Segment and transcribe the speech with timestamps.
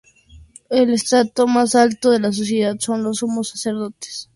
[0.71, 4.29] El estrato más alto de la sociedad son los sumos sacerdotes: los círculos.